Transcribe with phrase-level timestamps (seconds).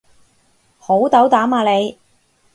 [0.79, 1.95] 好斗膽啊你